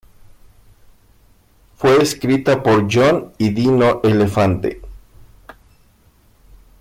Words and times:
Fue 1.75 2.01
escrita 2.01 2.63
por 2.63 2.87
John 2.91 3.33
y 3.37 3.49
Dino 3.51 4.01
Elefante. 4.03 4.81